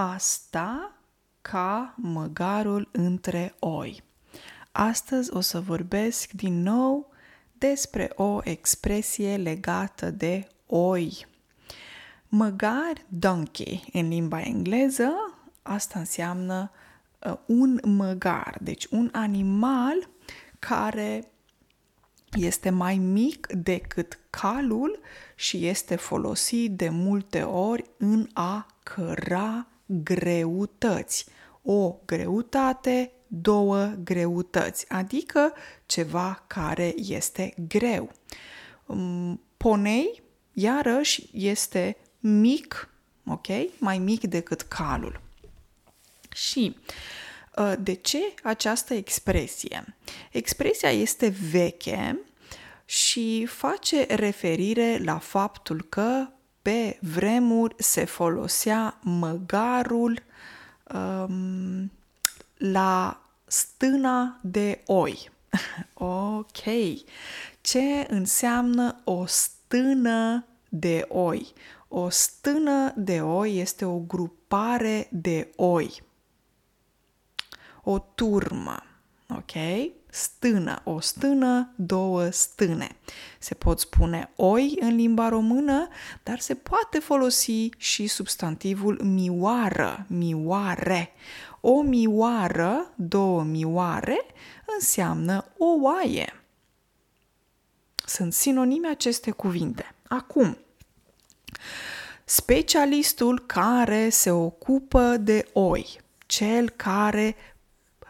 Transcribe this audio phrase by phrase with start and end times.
[0.00, 0.92] a sta
[1.42, 4.02] ca măgarul între oi.
[4.72, 7.12] Astăzi o să vorbesc din nou
[7.52, 11.26] despre o expresie legată de oi.
[12.28, 15.12] Măgar, donkey, în limba engleză,
[15.62, 16.70] asta înseamnă
[17.26, 20.08] uh, un măgar, deci un animal
[20.58, 21.30] care
[22.32, 25.00] este mai mic decât calul
[25.34, 29.69] și este folosit de multe ori în a căra
[30.02, 31.26] greutăți.
[31.62, 35.52] O greutate, două greutăți, adică
[35.86, 38.12] ceva care este greu.
[38.86, 40.22] Mm, ponei,
[40.52, 42.88] iarăși, este mic,
[43.26, 43.46] ok?
[43.78, 45.20] Mai mic decât calul.
[46.34, 46.76] Și
[47.56, 49.96] ă, de ce această expresie?
[50.30, 52.18] Expresia este veche
[52.84, 56.28] și face referire la faptul că
[56.62, 60.22] pe vremuri se folosea măgarul
[60.94, 61.92] um,
[62.56, 65.30] la stâna de oi.
[65.94, 66.62] ok.
[67.60, 71.52] Ce înseamnă o stână de oi?
[71.88, 76.02] O stână de oi este o grupare de oi.
[77.82, 78.82] O turmă.
[79.36, 79.52] Ok?
[80.10, 82.96] stână, o stână, două stâne.
[83.38, 85.88] Se pot spune oi în limba română,
[86.22, 91.12] dar se poate folosi și substantivul mioară, mioare.
[91.60, 94.26] O mioară, două mioare,
[94.76, 96.42] înseamnă o oaie.
[98.06, 99.94] Sunt sinonime aceste cuvinte.
[100.08, 100.58] Acum,
[102.24, 107.36] specialistul care se ocupă de oi, cel care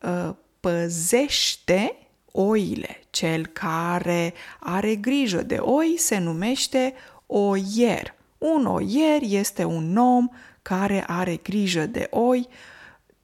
[0.00, 1.96] uh, păzește
[2.32, 3.00] oile.
[3.10, 6.94] Cel care are grijă de oi se numește
[7.26, 8.14] oier.
[8.38, 10.28] Un oier este un om
[10.62, 12.48] care are grijă de oi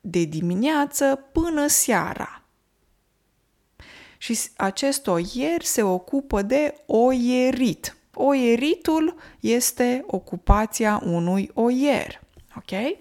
[0.00, 2.42] de dimineață până seara.
[4.18, 7.96] Și acest oier se ocupă de oierit.
[8.14, 12.20] Oieritul este ocupația unui oier.
[12.56, 12.98] Ok?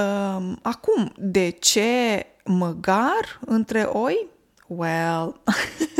[0.00, 4.26] Um, acum, de ce măgar între oi?
[4.66, 5.40] Well,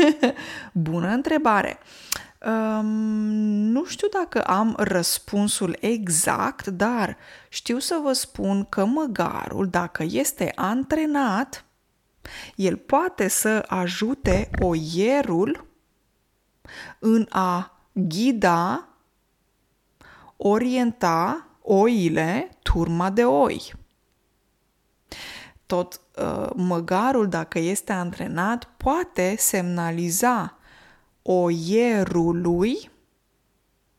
[0.73, 1.79] bună întrebare.
[2.45, 2.85] Um,
[3.71, 7.17] nu știu dacă am răspunsul exact, dar
[7.49, 11.65] știu să vă spun că măgarul, dacă este antrenat,
[12.55, 15.65] el poate să ajute oierul
[16.99, 18.87] în a ghida,
[20.37, 23.79] orienta oile, turma de oi
[25.71, 30.57] tot uh, măgarul, dacă este antrenat, poate semnaliza
[31.21, 32.91] oierului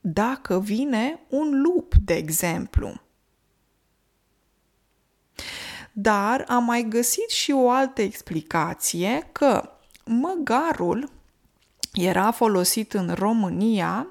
[0.00, 3.00] dacă vine un lup, de exemplu.
[5.92, 9.70] Dar am mai găsit și o altă explicație că
[10.04, 11.10] măgarul
[11.92, 14.06] era folosit în România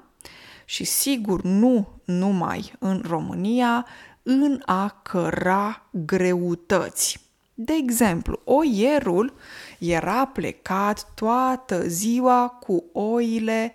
[0.64, 3.86] și sigur nu numai în România,
[4.22, 7.31] în a căra greutăți.
[7.54, 9.34] De exemplu, oierul
[9.78, 13.74] era plecat toată ziua cu oile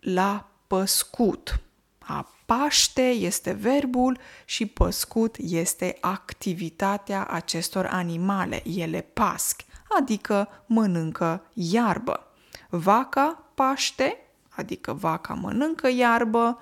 [0.00, 1.60] la păscut.
[1.98, 8.62] A paște este verbul și păscut este activitatea acestor animale.
[8.76, 9.60] Ele pasc,
[9.98, 12.26] adică mănâncă iarbă.
[12.68, 14.16] Vaca paște,
[14.48, 16.58] adică vaca mănâncă iarbă,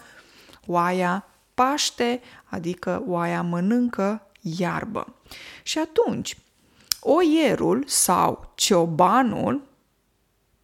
[0.66, 5.14] oaia paște, adică oaia mănâncă iarbă.
[5.62, 6.36] Și atunci,
[7.00, 9.62] oierul sau ciobanul,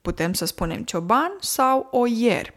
[0.03, 2.55] putem să spunem cioban sau oier.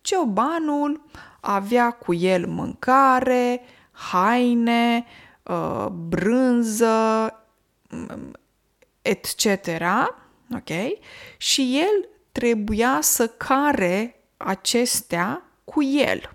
[0.00, 1.04] Ciobanul
[1.40, 5.04] avea cu el mâncare, haine,
[5.42, 7.32] uh, brânză,
[9.02, 9.66] etc.
[10.54, 10.98] Ok?
[11.36, 16.30] Și el trebuia să care acestea cu el.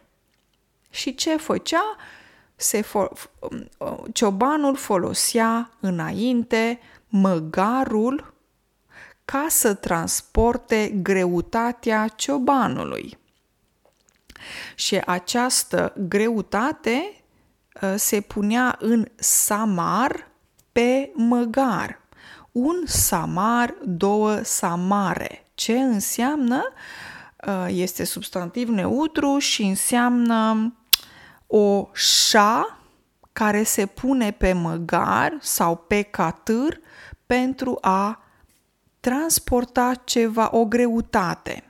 [0.90, 1.96] Și ce făcea?
[2.64, 3.12] Se fo-
[4.14, 8.34] ciobanul folosea înainte măgarul
[9.26, 13.18] ca să transporte greutatea ciobanului.
[14.76, 17.24] Și această greutate
[17.82, 20.28] ă, se punea în samar
[20.72, 22.02] pe măgar.
[22.52, 25.48] Un samar, două samare.
[25.54, 26.64] Ce înseamnă?
[27.48, 30.74] Ă, este substantiv neutru și înseamnă
[31.56, 31.90] o
[32.34, 32.78] șa
[33.34, 36.80] care se pune pe măgar sau pe catâr
[37.26, 38.24] pentru a
[39.00, 41.64] transporta ceva, o greutate.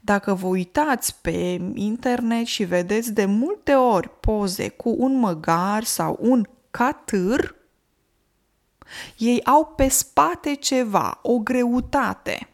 [0.00, 6.16] Dacă vă uitați pe internet și vedeți de multe ori poze cu un măgar sau
[6.20, 7.54] un catâr,
[9.16, 12.48] ei au pe spate ceva, o greutate.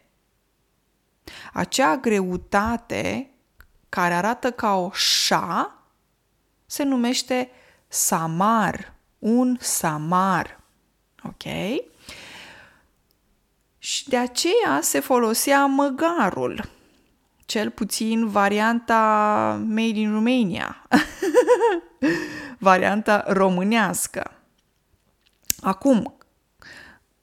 [1.53, 3.29] Acea greutate
[3.89, 5.82] care arată ca o șa
[6.73, 7.49] se numește
[7.87, 10.59] samar, un samar.
[11.23, 11.43] Ok?
[13.77, 16.69] Și de aceea se folosea măgarul,
[17.45, 18.95] cel puțin varianta
[19.67, 20.87] made in Romania,
[22.69, 24.31] varianta românească.
[25.61, 26.17] Acum,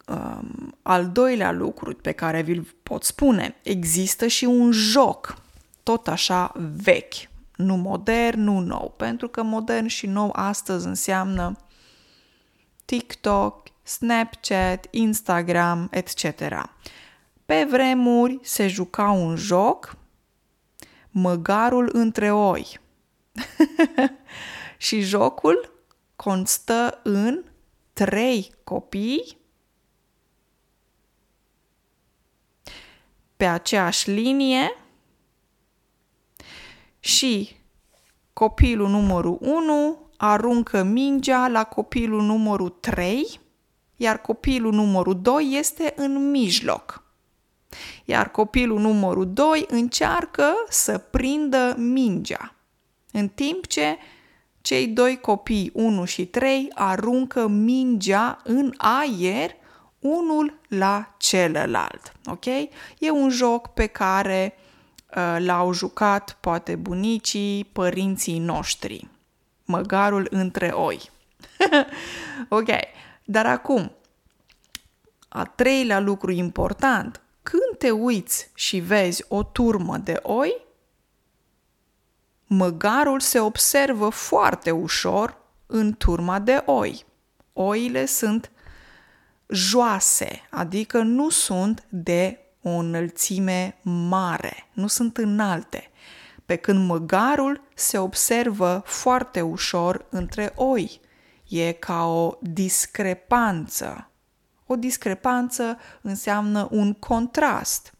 [0.06, 5.42] um, al doilea lucru pe care vi-l pot spune, există și un joc,
[5.82, 7.29] tot așa vechi,
[7.60, 11.56] nu modern, nu nou, pentru că modern și nou astăzi înseamnă
[12.84, 16.24] TikTok, Snapchat, Instagram, etc.
[17.46, 19.96] Pe vremuri se juca un joc,
[21.10, 22.80] măgarul între oi.
[24.76, 25.82] și jocul
[26.16, 27.44] constă în
[27.92, 29.38] trei copii
[33.36, 34.70] pe aceeași linie
[37.00, 37.56] și
[38.32, 43.40] copilul numărul 1 aruncă mingea la copilul numărul 3,
[43.96, 47.02] iar copilul numărul 2 este în mijloc.
[48.04, 52.54] Iar copilul numărul 2 încearcă să prindă mingea,
[53.12, 53.96] în timp ce
[54.60, 59.56] cei doi copii, 1 și 3, aruncă mingea în aer
[59.98, 62.12] unul la celălalt.
[62.26, 62.44] Ok?
[62.98, 64.69] E un joc pe care uh,
[65.38, 69.08] l-au jucat poate bunicii, părinții noștri.
[69.64, 71.10] Măgarul între oi.
[72.48, 72.68] ok,
[73.24, 73.92] dar acum,
[75.28, 80.66] a treilea lucru important, când te uiți și vezi o turmă de oi,
[82.46, 87.04] măgarul se observă foarte ușor în turma de oi.
[87.52, 88.50] Oile sunt
[89.48, 95.90] joase, adică nu sunt de o înălțime mare, nu sunt înalte,
[96.46, 101.00] pe când măgarul se observă foarte ușor între oi.
[101.48, 104.10] E ca o discrepanță.
[104.66, 107.94] O discrepanță înseamnă un contrast.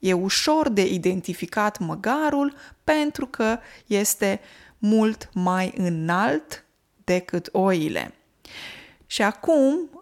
[0.00, 2.54] E ușor de identificat măgarul
[2.84, 4.40] pentru că este
[4.78, 6.64] mult mai înalt
[7.04, 8.14] decât oile.
[9.06, 9.97] Și acum,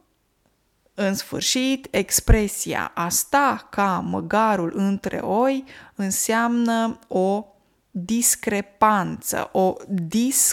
[0.98, 5.64] în sfârșit, expresia a sta ca măgarul între oi
[5.94, 7.44] înseamnă o
[7.90, 10.50] discrepanță, o discordanță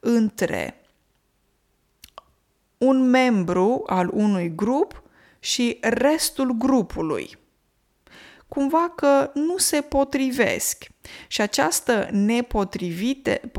[0.00, 0.80] între
[2.78, 5.02] un membru al unui grup
[5.38, 7.38] și restul grupului.
[8.48, 10.86] Cumva că nu se potrivesc.
[11.26, 12.08] Și această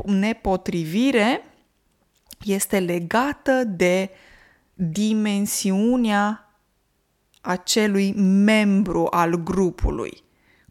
[0.04, 1.53] nepotrivire
[2.42, 4.10] este legată de
[4.74, 6.48] dimensiunea
[7.40, 10.24] acelui membru al grupului,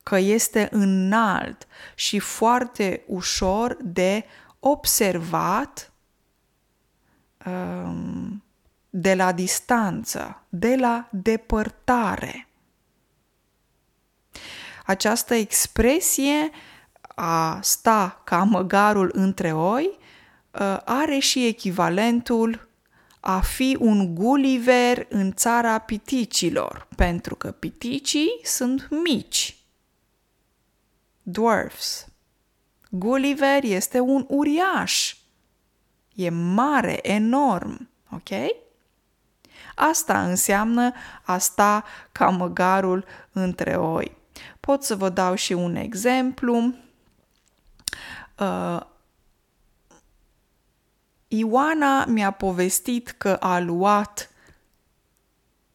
[0.04, 4.26] că este înalt și foarte ușor de
[4.60, 5.92] observat
[7.46, 8.44] um,
[8.90, 12.48] de la distanță, de la depărtare.
[14.86, 16.50] Această expresie
[17.16, 20.03] a sta ca măgarul între oi uh,
[20.86, 22.68] are și echivalentul
[23.20, 29.58] a fi un Gulliver în țara piticilor, pentru că piticii sunt mici.
[31.22, 32.08] Dwarfs.
[32.90, 35.16] Gulliver este un uriaș.
[36.16, 38.30] E mare, enorm, ok?
[39.76, 40.94] Asta înseamnă
[41.24, 44.18] a sta ca măgarul între oi.
[44.60, 46.74] Pot să vă dau și un exemplu.
[48.40, 48.80] Uh,
[51.36, 54.30] Ioana mi-a povestit că a luat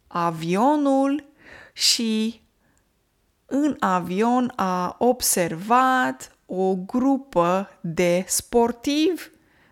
[0.07, 1.25] avionul
[1.73, 2.41] și
[3.47, 9.23] în avion a observat o grupă de sportivi,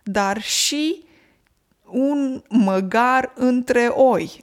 [0.02, 1.04] dar și
[1.84, 4.42] un măgar între oi.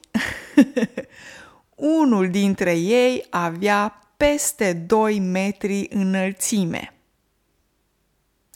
[2.00, 6.93] Unul dintre ei avea peste 2 metri înălțime.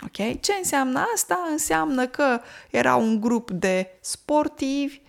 [0.04, 0.40] Ok?
[0.40, 1.46] Ce înseamnă asta?
[1.50, 2.40] Înseamnă că
[2.70, 5.00] era un grup de sportivi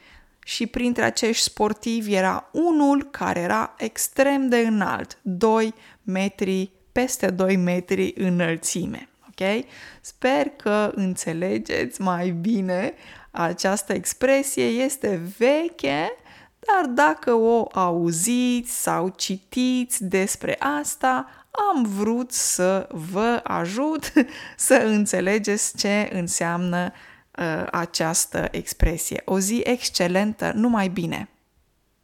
[0.43, 7.55] și printre acești sportivi era unul care era extrem de înalt, 2 metri, peste 2
[7.55, 9.09] metri înălțime.
[9.27, 9.65] Ok?
[10.01, 12.93] Sper că înțelegeți mai bine
[13.31, 14.65] această expresie.
[14.65, 16.11] Este veche,
[16.59, 24.13] dar dacă o auziți sau citiți despre asta, am vrut să vă ajut
[24.57, 26.91] să înțelegeți ce înseamnă
[27.37, 29.21] uh, această expresie.
[29.25, 31.29] O zi excelentă, numai bine!